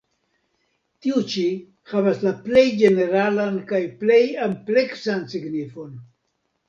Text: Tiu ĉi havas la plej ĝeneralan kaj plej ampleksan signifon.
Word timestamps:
Tiu 1.05 1.19
ĉi 1.33 1.43
havas 1.91 2.23
la 2.27 2.33
plej 2.47 2.63
ĝeneralan 2.79 3.59
kaj 3.73 3.83
plej 4.03 4.21
ampleksan 4.47 5.23
signifon. 5.35 5.95